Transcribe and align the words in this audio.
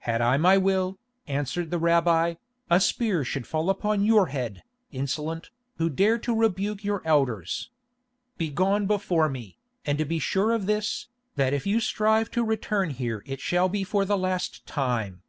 "Had 0.00 0.20
I 0.20 0.36
my 0.36 0.58
will," 0.58 0.98
answered 1.26 1.70
the 1.70 1.78
Rabbi, 1.78 2.34
"a 2.68 2.78
spear 2.78 3.24
should 3.24 3.46
fall 3.46 3.70
upon 3.70 4.04
your 4.04 4.26
head, 4.26 4.62
insolent, 4.90 5.48
who 5.78 5.88
dare 5.88 6.18
to 6.18 6.36
rebuke 6.36 6.84
your 6.84 7.00
elders. 7.06 7.70
Begone 8.36 8.86
before 8.86 9.30
me, 9.30 9.56
and 9.86 10.06
be 10.06 10.18
sure 10.18 10.52
of 10.52 10.66
this, 10.66 11.08
that 11.36 11.54
if 11.54 11.66
you 11.66 11.80
strive 11.80 12.30
to 12.32 12.44
return 12.44 12.90
here 12.90 13.22
it 13.24 13.40
shall 13.40 13.70
be 13.70 13.82
for 13.82 14.04
the 14.04 14.18
last 14.18 14.66
time. 14.66 15.22